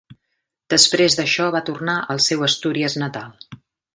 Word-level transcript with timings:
Després 0.73 1.17
d'això 1.19 1.49
va 1.57 1.61
tornar 1.69 1.97
al 2.15 2.23
seu 2.31 2.43
Astúries 2.47 2.99
natal. 3.05 3.61